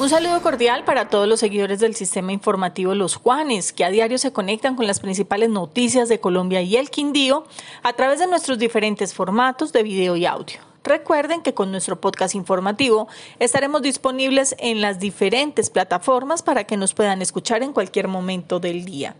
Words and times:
Un 0.00 0.08
saludo 0.08 0.40
cordial 0.40 0.84
para 0.84 1.10
todos 1.10 1.28
los 1.28 1.40
seguidores 1.40 1.78
del 1.78 1.94
sistema 1.94 2.32
informativo 2.32 2.94
Los 2.94 3.16
Juanes, 3.16 3.70
que 3.74 3.84
a 3.84 3.90
diario 3.90 4.16
se 4.16 4.32
conectan 4.32 4.74
con 4.74 4.86
las 4.86 4.98
principales 4.98 5.50
noticias 5.50 6.08
de 6.08 6.18
Colombia 6.18 6.62
y 6.62 6.78
el 6.78 6.88
Quindío 6.88 7.44
a 7.82 7.92
través 7.92 8.18
de 8.18 8.26
nuestros 8.26 8.58
diferentes 8.58 9.12
formatos 9.12 9.74
de 9.74 9.82
video 9.82 10.16
y 10.16 10.24
audio. 10.24 10.69
Recuerden 10.82 11.42
que 11.42 11.54
con 11.54 11.70
nuestro 11.70 12.00
podcast 12.00 12.34
informativo 12.34 13.08
estaremos 13.38 13.82
disponibles 13.82 14.56
en 14.58 14.80
las 14.80 14.98
diferentes 14.98 15.68
plataformas 15.70 16.42
para 16.42 16.64
que 16.64 16.76
nos 16.76 16.94
puedan 16.94 17.20
escuchar 17.20 17.62
en 17.62 17.72
cualquier 17.72 18.08
momento 18.08 18.60
del 18.60 18.84
día. 18.84 19.14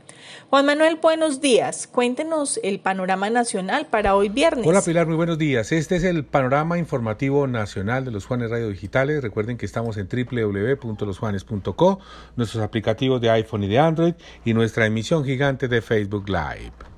Juan 0.48 0.66
Manuel, 0.66 0.96
buenos 0.96 1.40
días. 1.40 1.86
Cuéntenos 1.86 2.58
el 2.62 2.80
panorama 2.80 3.30
nacional 3.30 3.86
para 3.86 4.16
hoy 4.16 4.28
viernes. 4.28 4.66
Hola 4.66 4.82
Pilar, 4.82 5.06
muy 5.06 5.16
buenos 5.16 5.38
días. 5.38 5.70
Este 5.70 5.96
es 5.96 6.04
el 6.04 6.24
panorama 6.24 6.78
informativo 6.78 7.46
nacional 7.46 8.04
de 8.04 8.10
los 8.10 8.26
Juanes 8.26 8.50
Radio 8.50 8.68
Digitales. 8.68 9.22
Recuerden 9.22 9.58
que 9.58 9.66
estamos 9.66 9.96
en 9.96 10.08
www.losjuanes.co, 10.08 12.00
nuestros 12.36 12.62
aplicativos 12.62 13.20
de 13.20 13.30
iPhone 13.30 13.64
y 13.64 13.68
de 13.68 13.78
Android 13.78 14.14
y 14.44 14.54
nuestra 14.54 14.86
emisión 14.86 15.24
gigante 15.24 15.68
de 15.68 15.82
Facebook 15.82 16.28
Live. 16.28 16.89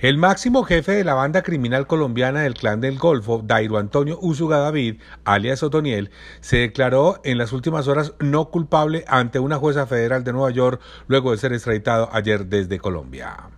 El 0.00 0.16
máximo 0.16 0.62
jefe 0.62 0.92
de 0.92 1.02
la 1.02 1.14
banda 1.14 1.42
criminal 1.42 1.88
colombiana 1.88 2.42
del 2.42 2.54
Clan 2.54 2.80
del 2.80 3.00
Golfo, 3.00 3.42
Dairo 3.44 3.78
Antonio 3.78 4.16
Usuga 4.22 4.58
David, 4.58 5.00
alias 5.24 5.64
Otoniel, 5.64 6.12
se 6.40 6.58
declaró 6.58 7.20
en 7.24 7.36
las 7.36 7.52
últimas 7.52 7.88
horas 7.88 8.14
no 8.20 8.48
culpable 8.48 9.04
ante 9.08 9.40
una 9.40 9.56
jueza 9.56 9.88
federal 9.88 10.22
de 10.22 10.32
Nueva 10.32 10.52
York 10.52 10.80
luego 11.08 11.32
de 11.32 11.38
ser 11.38 11.52
extraditado 11.52 12.10
ayer 12.12 12.46
desde 12.46 12.78
Colombia. 12.78 13.50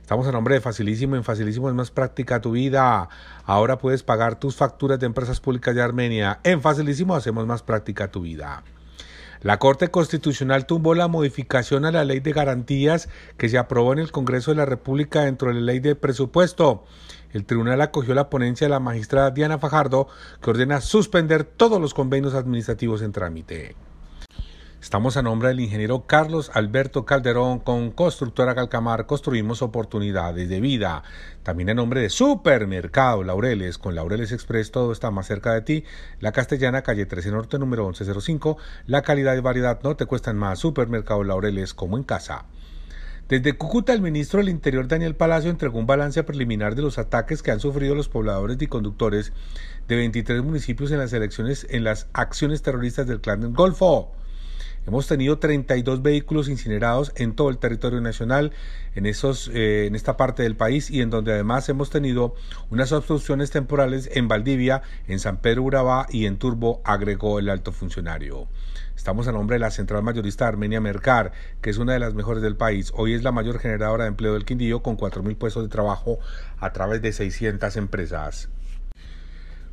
Estamos 0.00 0.28
a 0.28 0.32
nombre 0.32 0.54
de 0.54 0.60
Facilísimo. 0.60 1.16
En 1.16 1.24
Facilísimo 1.24 1.68
es 1.68 1.74
más 1.74 1.90
práctica 1.90 2.40
tu 2.40 2.52
vida. 2.52 3.08
Ahora 3.44 3.78
puedes 3.78 4.04
pagar 4.04 4.38
tus 4.38 4.54
facturas 4.54 5.00
de 5.00 5.06
empresas 5.06 5.40
públicas 5.40 5.74
de 5.74 5.82
Armenia. 5.82 6.38
En 6.44 6.60
Facilísimo 6.60 7.16
hacemos 7.16 7.48
más 7.48 7.64
práctica 7.64 8.12
tu 8.12 8.20
vida. 8.20 8.62
La 9.40 9.58
Corte 9.58 9.88
Constitucional 9.88 10.66
tumbó 10.66 10.94
la 10.94 11.06
modificación 11.06 11.84
a 11.84 11.92
la 11.92 12.04
ley 12.04 12.18
de 12.18 12.32
garantías 12.32 13.08
que 13.36 13.48
se 13.48 13.56
aprobó 13.56 13.92
en 13.92 14.00
el 14.00 14.10
Congreso 14.10 14.50
de 14.50 14.56
la 14.56 14.66
República 14.66 15.22
dentro 15.22 15.48
de 15.48 15.54
la 15.54 15.60
ley 15.60 15.78
de 15.78 15.94
presupuesto. 15.94 16.84
El 17.32 17.44
tribunal 17.44 17.80
acogió 17.80 18.14
la 18.14 18.30
ponencia 18.30 18.66
de 18.66 18.70
la 18.70 18.80
magistrada 18.80 19.30
Diana 19.30 19.58
Fajardo, 19.58 20.08
que 20.42 20.50
ordena 20.50 20.80
suspender 20.80 21.44
todos 21.44 21.80
los 21.80 21.94
convenios 21.94 22.34
administrativos 22.34 23.00
en 23.02 23.12
trámite. 23.12 23.76
Estamos 24.88 25.18
a 25.18 25.22
nombre 25.22 25.50
del 25.50 25.60
ingeniero 25.60 26.06
Carlos 26.06 26.50
Alberto 26.54 27.04
Calderón 27.04 27.58
con 27.58 27.90
Constructora 27.90 28.54
Calcamar. 28.54 29.04
Construimos 29.04 29.60
oportunidades 29.60 30.48
de 30.48 30.62
vida. 30.62 31.02
También 31.42 31.68
a 31.68 31.74
nombre 31.74 32.00
de 32.00 32.08
Supermercado 32.08 33.22
Laureles. 33.22 33.76
Con 33.76 33.94
Laureles 33.94 34.32
Express 34.32 34.70
todo 34.70 34.90
está 34.92 35.10
más 35.10 35.26
cerca 35.26 35.52
de 35.52 35.60
ti. 35.60 35.84
La 36.20 36.32
Castellana, 36.32 36.80
calle 36.80 37.04
13 37.04 37.32
Norte, 37.32 37.58
número 37.58 37.84
1105. 37.84 38.56
La 38.86 39.02
calidad 39.02 39.36
y 39.36 39.40
variedad 39.40 39.78
no 39.82 39.94
te 39.94 40.06
cuestan 40.06 40.38
más. 40.38 40.58
Supermercado 40.58 41.22
Laureles 41.22 41.74
como 41.74 41.98
en 41.98 42.04
casa. 42.04 42.46
Desde 43.28 43.58
Cúcuta, 43.58 43.92
el 43.92 44.00
ministro 44.00 44.38
del 44.38 44.48
Interior 44.48 44.88
Daniel 44.88 45.14
Palacio 45.14 45.50
entregó 45.50 45.78
un 45.78 45.86
balance 45.86 46.24
preliminar 46.24 46.74
de 46.76 46.80
los 46.80 46.96
ataques 46.96 47.42
que 47.42 47.50
han 47.50 47.60
sufrido 47.60 47.94
los 47.94 48.08
pobladores 48.08 48.56
y 48.58 48.66
conductores 48.68 49.34
de 49.86 49.96
23 49.96 50.42
municipios 50.42 50.90
en 50.92 50.98
las 50.98 51.12
elecciones 51.12 51.66
en 51.68 51.84
las 51.84 52.08
acciones 52.14 52.62
terroristas 52.62 53.06
del 53.06 53.20
Clan 53.20 53.42
del 53.42 53.52
Golfo. 53.52 54.14
Hemos 54.88 55.06
tenido 55.06 55.38
32 55.38 56.00
vehículos 56.00 56.48
incinerados 56.48 57.12
en 57.16 57.34
todo 57.34 57.50
el 57.50 57.58
territorio 57.58 58.00
nacional, 58.00 58.52
en, 58.94 59.04
esos, 59.04 59.50
eh, 59.52 59.84
en 59.84 59.94
esta 59.94 60.16
parte 60.16 60.42
del 60.42 60.56
país 60.56 60.90
y 60.90 61.02
en 61.02 61.10
donde 61.10 61.34
además 61.34 61.68
hemos 61.68 61.90
tenido 61.90 62.34
unas 62.70 62.90
obstrucciones 62.92 63.50
temporales 63.50 64.08
en 64.14 64.28
Valdivia, 64.28 64.80
en 65.06 65.18
San 65.18 65.42
Pedro 65.42 65.64
Urabá 65.64 66.06
y 66.08 66.24
en 66.24 66.38
Turbo, 66.38 66.80
agregó 66.84 67.38
el 67.38 67.50
alto 67.50 67.70
funcionario. 67.70 68.48
Estamos 68.96 69.28
a 69.28 69.32
nombre 69.32 69.56
de 69.56 69.60
la 69.60 69.70
central 69.70 70.02
mayorista 70.02 70.48
Armenia 70.48 70.80
Mercar, 70.80 71.32
que 71.60 71.68
es 71.68 71.76
una 71.76 71.92
de 71.92 71.98
las 71.98 72.14
mejores 72.14 72.42
del 72.42 72.56
país. 72.56 72.90
Hoy 72.96 73.12
es 73.12 73.22
la 73.22 73.30
mayor 73.30 73.58
generadora 73.58 74.04
de 74.04 74.08
empleo 74.08 74.32
del 74.32 74.46
Quindío 74.46 74.82
con 74.82 74.96
4.000 74.96 75.36
puestos 75.36 75.64
de 75.64 75.68
trabajo 75.68 76.18
a 76.56 76.72
través 76.72 77.02
de 77.02 77.12
600 77.12 77.76
empresas. 77.76 78.48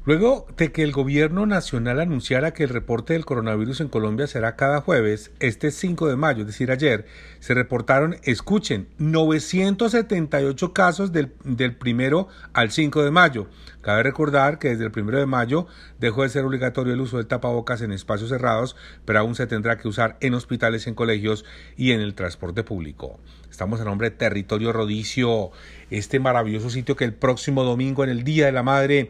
Luego 0.05 0.45
de 0.55 0.71
que 0.71 0.83
el 0.83 0.91
gobierno 0.91 1.47
nacional 1.47 1.99
anunciara 1.99 2.53
que 2.53 2.61
el 2.61 2.69
reporte 2.69 3.13
del 3.13 3.25
coronavirus 3.25 3.81
en 3.81 3.87
Colombia 3.87 4.27
será 4.27 4.55
cada 4.55 4.79
jueves, 4.79 5.31
este 5.39 5.71
5 5.71 6.07
de 6.07 6.15
mayo, 6.15 6.41
es 6.41 6.47
decir, 6.47 6.69
ayer, 6.69 7.07
se 7.39 7.55
reportaron, 7.55 8.17
escuchen, 8.21 8.87
978 8.99 10.73
casos 10.73 11.11
del, 11.11 11.33
del 11.43 11.75
primero 11.75 12.27
al 12.53 12.69
5 12.69 13.03
de 13.03 13.09
mayo. 13.09 13.47
Cabe 13.81 14.03
recordar 14.03 14.59
que 14.59 14.69
desde 14.69 14.85
el 14.85 14.91
primero 14.91 15.17
de 15.17 15.25
mayo 15.25 15.65
dejó 15.99 16.21
de 16.21 16.29
ser 16.29 16.45
obligatorio 16.45 16.93
el 16.93 17.01
uso 17.01 17.17
del 17.17 17.25
tapabocas 17.25 17.81
en 17.81 17.91
espacios 17.91 18.29
cerrados, 18.29 18.75
pero 19.05 19.17
aún 19.17 19.33
se 19.33 19.47
tendrá 19.47 19.79
que 19.79 19.87
usar 19.87 20.17
en 20.21 20.35
hospitales, 20.35 20.85
en 20.85 20.93
colegios 20.93 21.45
y 21.77 21.93
en 21.93 22.01
el 22.01 22.13
transporte 22.13 22.63
público. 22.63 23.19
Estamos 23.49 23.81
a 23.81 23.85
nombre 23.85 24.11
de 24.11 24.15
Territorio 24.17 24.71
Rodicio, 24.71 25.49
este 25.89 26.19
maravilloso 26.19 26.69
sitio 26.69 26.95
que 26.95 27.05
el 27.05 27.13
próximo 27.13 27.63
domingo, 27.63 28.03
en 28.03 28.11
el 28.11 28.23
Día 28.23 28.45
de 28.45 28.51
la 28.51 28.63
Madre, 28.63 29.09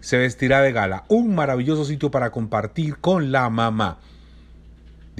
se 0.00 0.18
vestirá 0.18 0.60
de 0.62 0.72
gala. 0.72 1.04
Un 1.08 1.34
maravilloso 1.34 1.84
sitio 1.84 2.10
para 2.10 2.30
compartir 2.30 2.98
con 2.98 3.32
la 3.32 3.48
mamá. 3.50 3.98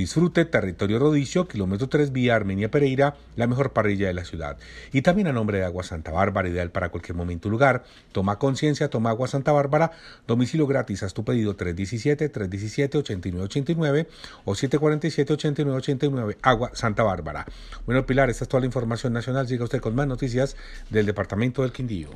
Disfrute 0.00 0.46
Territorio 0.46 0.98
Rodicio, 0.98 1.46
kilómetro 1.46 1.90
3 1.90 2.10
vía 2.10 2.34
Armenia 2.34 2.70
Pereira, 2.70 3.16
la 3.36 3.46
mejor 3.46 3.74
parrilla 3.74 4.06
de 4.06 4.14
la 4.14 4.24
ciudad. 4.24 4.56
Y 4.94 5.02
también 5.02 5.28
a 5.28 5.32
nombre 5.34 5.58
de 5.58 5.66
Agua 5.66 5.84
Santa 5.84 6.10
Bárbara, 6.10 6.48
ideal 6.48 6.70
para 6.70 6.88
cualquier 6.88 7.18
momento 7.18 7.48
y 7.48 7.50
lugar. 7.50 7.84
Toma 8.12 8.38
conciencia, 8.38 8.88
toma 8.88 9.10
Agua 9.10 9.28
Santa 9.28 9.52
Bárbara, 9.52 9.92
domicilio 10.26 10.66
gratis, 10.66 11.02
haz 11.02 11.12
tu 11.12 11.22
pedido 11.22 11.54
317-317-8989 11.54 14.06
o 14.46 14.52
747-8989, 14.52 16.38
Agua 16.40 16.70
Santa 16.72 17.02
Bárbara. 17.02 17.44
Bueno, 17.84 18.06
Pilar, 18.06 18.30
esta 18.30 18.44
es 18.44 18.48
toda 18.48 18.62
la 18.62 18.66
información 18.66 19.12
nacional. 19.12 19.48
Siga 19.48 19.64
usted 19.64 19.82
con 19.82 19.94
más 19.94 20.06
noticias 20.06 20.56
del 20.88 21.04
Departamento 21.04 21.60
del 21.60 21.72
Quindío. 21.72 22.08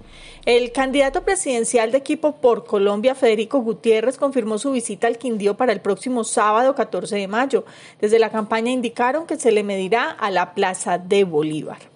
El 0.47 0.73
candidato 0.73 1.23
presidencial 1.23 1.93
de 1.93 1.99
equipo 1.99 2.41
por 2.41 2.65
Colombia, 2.65 3.15
Federico 3.15 3.59
Gutiérrez, 3.59 4.17
confirmó 4.17 4.57
su 4.57 4.73
visita 4.73 5.07
al 5.07 5.19
Quindío 5.19 5.59
para 5.59 5.75
el 5.75 5.83
próximo 5.83 6.25
sábado 6.25 6.75
14 6.75 7.17
de 7.17 7.29
mayo. 7.29 7.67
Desde 8.01 8.19
la 8.19 8.31
campaña 8.31 8.71
indicaron 8.71 9.27
que 9.27 9.37
se 9.37 9.53
le 9.53 9.63
medirá 9.63 10.11
a 10.11 10.31
la 10.31 10.55
Plaza 10.55 10.99
de 10.99 11.25
Bolívar. 11.25 11.95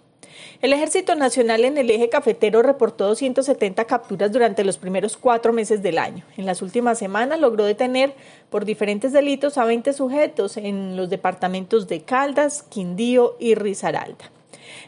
El 0.60 0.72
Ejército 0.72 1.14
Nacional 1.14 1.64
en 1.64 1.78
el 1.78 1.88
eje 1.88 2.08
cafetero 2.08 2.62
reportó 2.62 3.06
270 3.06 3.84
capturas 3.84 4.32
durante 4.32 4.64
los 4.64 4.76
primeros 4.76 5.16
cuatro 5.16 5.52
meses 5.52 5.82
del 5.82 5.98
año. 5.98 6.24
En 6.36 6.46
las 6.46 6.62
últimas 6.62 6.98
semanas 6.98 7.38
logró 7.38 7.64
detener 7.64 8.12
por 8.50 8.64
diferentes 8.64 9.12
delitos 9.12 9.56
a 9.56 9.64
20 9.64 9.92
sujetos 9.92 10.56
en 10.56 10.96
los 10.96 11.10
departamentos 11.10 11.86
de 11.86 12.00
Caldas, 12.00 12.64
Quindío 12.64 13.36
y 13.38 13.54
Risaralda. 13.54 14.32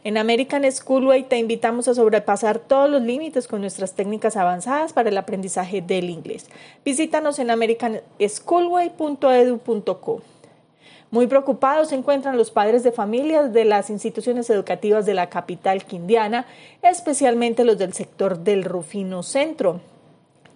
En 0.02 0.18
American 0.18 0.64
Schoolway 0.70 1.28
te 1.28 1.38
invitamos 1.38 1.86
a 1.86 1.94
sobrepasar 1.94 2.58
todos 2.58 2.90
los 2.90 3.02
límites 3.02 3.46
con 3.46 3.60
nuestras 3.60 3.94
técnicas 3.94 4.36
avanzadas 4.36 4.92
para 4.92 5.10
el 5.10 5.18
aprendizaje 5.18 5.82
del 5.82 6.10
inglés. 6.10 6.46
Visítanos 6.84 7.38
en 7.38 7.50
americanschoolway.edu.co. 7.50 10.22
Muy 11.10 11.26
preocupados 11.26 11.88
se 11.88 11.96
encuentran 11.96 12.36
los 12.36 12.50
padres 12.50 12.84
de 12.84 12.92
familias 12.92 13.52
de 13.52 13.64
las 13.64 13.90
instituciones 13.90 14.48
educativas 14.48 15.06
de 15.06 15.14
la 15.14 15.28
capital 15.28 15.84
quindiana, 15.84 16.46
especialmente 16.82 17.64
los 17.64 17.78
del 17.78 17.92
sector 17.92 18.38
del 18.38 18.64
Rufino 18.64 19.22
Centro 19.22 19.80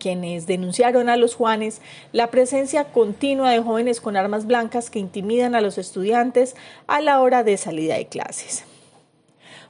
quienes 0.04 0.46
denunciaron 0.46 1.08
a 1.08 1.16
los 1.16 1.34
Juanes 1.34 1.80
la 2.12 2.30
presencia 2.30 2.84
continua 2.92 3.52
de 3.52 3.62
jóvenes 3.62 4.02
con 4.02 4.18
armas 4.18 4.46
blancas 4.46 4.90
que 4.90 4.98
intimidan 4.98 5.54
a 5.54 5.62
los 5.62 5.78
estudiantes 5.78 6.56
a 6.86 7.00
la 7.00 7.22
hora 7.22 7.42
de 7.42 7.56
salida 7.56 7.94
de 7.94 8.06
clases. 8.06 8.64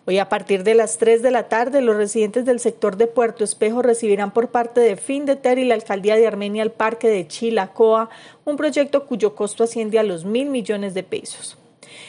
Hoy 0.06 0.18
a 0.18 0.28
partir 0.28 0.64
de 0.64 0.74
las 0.74 0.98
3 0.98 1.22
de 1.22 1.30
la 1.30 1.48
tarde, 1.48 1.80
los 1.80 1.96
residentes 1.96 2.44
del 2.44 2.60
sector 2.60 2.98
de 2.98 3.06
Puerto 3.06 3.42
Espejo 3.42 3.80
recibirán 3.80 4.32
por 4.32 4.48
parte 4.48 4.82
de 4.82 4.96
Findeter 4.96 5.58
y 5.58 5.64
la 5.64 5.74
Alcaldía 5.74 6.16
de 6.16 6.26
Armenia 6.26 6.62
el 6.62 6.72
Parque 6.72 7.08
de 7.08 7.26
Chilacoa, 7.26 8.10
un 8.44 8.58
proyecto 8.58 9.06
cuyo 9.06 9.34
costo 9.34 9.64
asciende 9.64 9.98
a 9.98 10.02
los 10.02 10.26
mil 10.26 10.50
millones 10.50 10.92
de 10.92 11.04
pesos. 11.04 11.56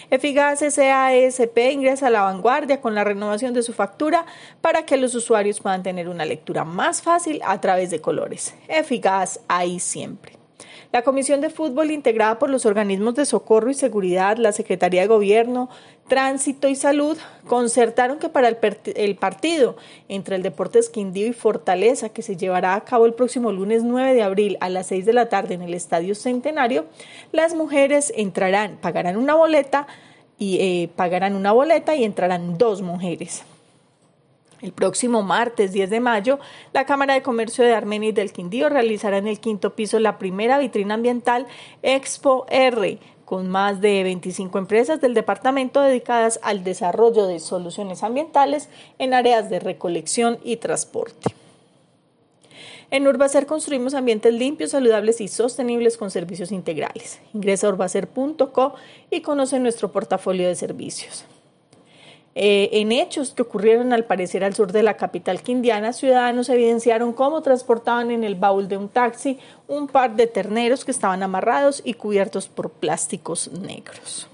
Efigas 0.09 0.59
SASP 0.59 1.57
ingresa 1.71 2.07
a 2.07 2.09
la 2.09 2.23
vanguardia 2.23 2.81
con 2.81 2.95
la 2.95 3.05
renovación 3.05 3.53
de 3.53 3.63
su 3.63 3.71
factura 3.71 4.25
para 4.59 4.85
que 4.85 4.97
los 4.97 5.15
usuarios 5.15 5.61
puedan 5.61 5.81
tener 5.81 6.09
una 6.09 6.25
lectura 6.25 6.65
más 6.65 7.01
fácil 7.01 7.39
a 7.45 7.61
través 7.61 7.91
de 7.91 8.01
colores. 8.01 8.55
Efigas 8.67 9.39
ahí 9.47 9.79
siempre. 9.79 10.33
La 10.91 11.01
Comisión 11.01 11.41
de 11.41 11.49
Fútbol, 11.49 11.91
integrada 11.91 12.39
por 12.39 12.49
los 12.49 12.65
organismos 12.65 13.15
de 13.15 13.25
socorro 13.25 13.69
y 13.69 13.73
seguridad, 13.73 14.37
la 14.37 14.53
Secretaría 14.53 15.01
de 15.01 15.07
Gobierno, 15.07 15.69
Tránsito 16.07 16.67
y 16.67 16.75
Salud 16.75 17.17
concertaron 17.47 18.19
que 18.19 18.29
para 18.29 18.47
el, 18.47 19.15
partido 19.15 19.75
entre 20.07 20.35
el 20.35 20.43
Deportes 20.43 20.89
Quindío 20.89 21.25
y 21.25 21.33
Fortaleza, 21.33 22.09
que 22.09 22.21
se 22.21 22.37
llevará 22.37 22.75
a 22.75 22.83
cabo 22.85 23.07
el 23.07 23.15
próximo 23.15 23.51
lunes 23.51 23.83
9 23.83 24.13
de 24.13 24.21
abril 24.21 24.57
a 24.61 24.69
las 24.69 24.87
6 24.87 25.05
de 25.05 25.13
la 25.13 25.29
tarde 25.29 25.55
en 25.55 25.63
el 25.63 25.73
Estadio 25.73 26.13
Centenario, 26.13 26.85
las 27.31 27.55
mujeres 27.55 28.13
entrarán, 28.15 28.77
pagarán 28.77 29.17
una 29.17 29.33
boleta 29.33 29.87
y 30.37 30.57
eh, 30.59 30.89
pagarán 30.95 31.35
una 31.35 31.51
boleta 31.53 31.95
y 31.95 32.03
entrarán 32.03 32.59
dos 32.59 32.83
mujeres. 32.83 33.43
El 34.61 34.73
próximo 34.73 35.23
martes 35.23 35.73
10 35.73 35.89
de 35.89 35.99
mayo, 35.99 36.39
la 36.71 36.85
Cámara 36.85 37.15
de 37.15 37.21
Comercio 37.23 37.63
de 37.63 37.73
Armenia 37.73 38.09
y 38.09 38.13
del 38.13 38.31
Quindío 38.31 38.69
realizará 38.69 39.17
en 39.17 39.27
el 39.27 39.39
quinto 39.39 39.75
piso 39.75 39.99
la 39.99 40.17
primera 40.17 40.59
vitrina 40.59 40.93
ambiental 40.93 41.47
Expo 41.81 42.45
R 42.49 42.99
con 43.25 43.49
más 43.49 43.81
de 43.81 44.03
25 44.03 44.57
empresas 44.57 45.01
del 45.01 45.13
departamento 45.13 45.81
dedicadas 45.81 46.39
al 46.43 46.63
desarrollo 46.63 47.27
de 47.27 47.39
soluciones 47.39 48.03
ambientales 48.03 48.69
en 48.99 49.13
áreas 49.13 49.49
de 49.49 49.59
recolección 49.59 50.37
y 50.43 50.57
transporte. 50.57 51.35
En 52.91 53.07
Urbacer 53.07 53.47
construimos 53.47 53.95
ambientes 53.95 54.33
limpios, 54.33 54.71
saludables 54.71 55.19
y 55.19 55.27
sostenibles 55.27 55.97
con 55.97 56.11
servicios 56.11 56.51
integrales. 56.51 57.19
Ingresa 57.33 57.67
a 57.67 57.71
urbacer.co 57.71 58.75
y 59.09 59.21
conoce 59.21 59.59
nuestro 59.59 59.91
portafolio 59.91 60.47
de 60.47 60.55
servicios. 60.55 61.25
Eh, 62.37 62.81
en 62.81 62.91
hechos 62.91 63.33
que 63.33 63.43
ocurrieron 63.43 63.93
al 63.93 64.03
parecer 64.03 64.43
al 64.43 64.53
sur 64.53 64.73
de 64.73 64.83
la 64.83 64.97
capital 64.97 65.41
quindiana, 65.41 65.93
ciudadanos 65.93 66.49
evidenciaron 66.49 67.13
cómo 67.13 67.41
transportaban 67.41 68.11
en 68.11 68.25
el 68.25 68.35
baúl 68.35 68.67
de 68.67 68.75
un 68.75 68.89
taxi 68.89 69.39
un 69.69 69.87
par 69.87 70.17
de 70.17 70.27
terneros 70.27 70.83
que 70.83 70.91
estaban 70.91 71.23
amarrados 71.23 71.81
y 71.85 71.93
cubiertos 71.93 72.49
por 72.49 72.71
plásticos 72.71 73.49
negros. 73.53 74.27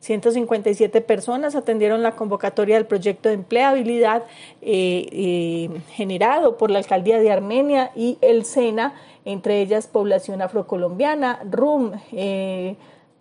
157 0.00 1.02
personas 1.02 1.54
atendieron 1.54 2.02
la 2.02 2.16
convocatoria 2.16 2.76
del 2.76 2.86
proyecto 2.86 3.28
de 3.28 3.36
empleabilidad 3.36 4.24
eh, 4.62 5.06
eh, 5.12 5.70
generado 5.90 6.56
por 6.56 6.70
la 6.70 6.78
alcaldía 6.78 7.20
de 7.20 7.30
Armenia 7.30 7.92
y 7.94 8.16
el 8.22 8.46
SENA, 8.46 8.94
entre 9.26 9.60
ellas 9.60 9.86
población 9.86 10.40
afrocolombiana, 10.40 11.40
RUM, 11.48 11.92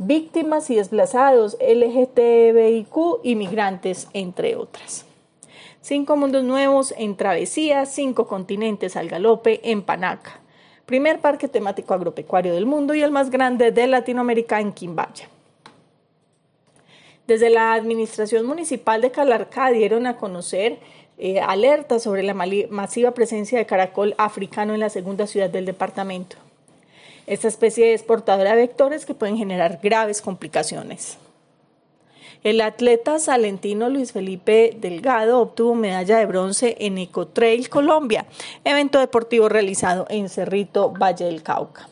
víctimas 0.08 0.70
y 0.70 0.76
desplazados, 0.76 1.58
LGTBIQ, 1.60 3.22
inmigrantes, 3.24 4.08
entre 4.14 4.56
otras. 4.56 5.06
Cinco 5.82 6.16
mundos 6.16 6.44
nuevos 6.44 6.94
en 6.98 7.16
travesía, 7.16 7.86
cinco 7.86 8.28
continentes 8.28 8.96
al 8.96 9.10
galope 9.10 9.62
en 9.72 9.82
Panaca. 9.82 10.40
Primer 10.86 11.20
parque 11.20 11.48
temático 11.48 11.94
agropecuario 11.94 12.54
del 12.54 12.66
mundo 12.66 12.94
y 12.94 13.02
el 13.02 13.12
más 13.12 13.30
grande 13.30 13.72
de 13.72 13.88
Latinoamérica 13.88 14.60
en 14.60 14.74
Quimbaya. 14.74 15.30
Desde 17.28 17.50
la 17.50 17.74
Administración 17.74 18.46
Municipal 18.46 19.02
de 19.02 19.12
Calarcá 19.12 19.72
dieron 19.72 20.06
a 20.06 20.18
conocer 20.18 20.80
eh, 21.18 21.40
alertas 21.40 22.04
sobre 22.04 22.24
la 22.24 22.34
masiva 22.34 23.12
presencia 23.12 23.58
de 23.58 23.66
caracol 23.66 24.16
africano 24.18 24.74
en 24.74 24.80
la 24.80 24.90
segunda 24.90 25.28
ciudad 25.28 25.50
del 25.50 25.66
departamento. 25.66 26.38
Esta 27.28 27.48
especie 27.48 27.94
es 27.94 28.04
portadora 28.04 28.52
de 28.52 28.62
vectores 28.62 29.06
que 29.06 29.14
pueden 29.14 29.38
generar 29.38 29.80
graves 29.82 30.22
complicaciones. 30.22 31.18
El 32.44 32.60
atleta 32.62 33.20
salentino 33.20 33.90
Luis 33.90 34.14
Felipe 34.14 34.76
Delgado 34.76 35.40
obtuvo 35.40 35.76
medalla 35.76 36.18
de 36.18 36.26
bronce 36.26 36.76
en 36.80 36.98
Ecotrail 36.98 37.70
Colombia, 37.70 38.26
evento 38.64 39.00
deportivo 39.00 39.48
realizado 39.48 40.08
en 40.10 40.28
Cerrito, 40.28 40.92
Valle 40.92 41.26
del 41.26 41.44
Cauca. 41.44 41.88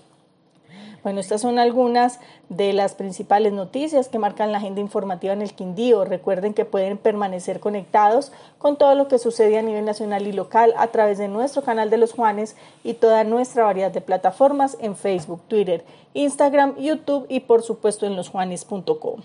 Bueno, 1.04 1.20
estas 1.20 1.42
son 1.42 1.60
algunas 1.60 2.20
de 2.50 2.74
las 2.74 2.96
principales 2.96 3.54
noticias 3.54 4.10
que 4.10 4.20
marcan 4.20 4.52
la 4.52 4.58
agenda 4.58 4.82
informativa 4.82 5.34
en 5.34 5.42
el 5.42 5.54
Quindío. 5.54 6.06
Recuerden 6.06 6.54
que 6.54 6.66
pueden 6.66 6.98
permanecer 6.98 7.60
conectados 7.60 8.32
con 8.58 8.78
todo 8.78 8.96
lo 8.96 9.08
que 9.08 9.20
sucede 9.20 9.58
a 9.58 9.62
nivel 9.62 9.86
nacional 9.86 10.28
y 10.28 10.34
local 10.34 10.74
a 10.78 10.88
través 10.88 11.18
de 11.18 11.28
nuestro 11.28 11.62
canal 11.62 11.90
de 11.90 11.98
los 11.98 12.14
Juanes 12.14 12.56
y 12.84 12.96
toda 12.96 13.24
nuestra 13.24 13.64
variedad 13.64 13.92
de 13.92 14.02
plataformas 14.02 14.78
en 14.82 14.96
Facebook, 14.96 15.42
Twitter, 15.48 15.84
Instagram, 16.14 16.76
YouTube 16.78 17.26
y 17.30 17.42
por 17.42 17.64
supuesto 17.64 18.06
en 18.06 18.16
losjuanes.com. 18.16 19.22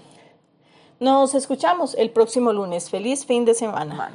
Nos 1.00 1.35
escuchamos 1.35 1.94
el 1.94 2.11
próximo 2.11 2.53
lunes. 2.53 2.88
Feliz 2.88 3.26
fin 3.26 3.44
de 3.44 3.55
semana. 3.55 4.15